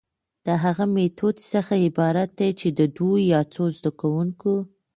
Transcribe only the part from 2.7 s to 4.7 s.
د دوو يا څو زده کوونکو،